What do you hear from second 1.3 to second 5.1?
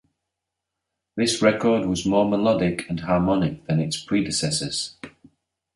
record was more melodic and harmonic than its predecessors.